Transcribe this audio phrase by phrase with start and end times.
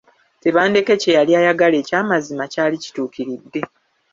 [0.43, 3.61] Tebandeke kye yali ayagala ekyamazima kyali kituukiridde.